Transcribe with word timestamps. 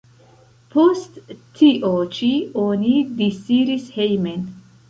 Post 0.75 1.19
tio 1.59 1.93
ĉi 2.17 2.31
oni 2.65 2.97
disiris 3.23 3.89
hejmen. 4.01 4.47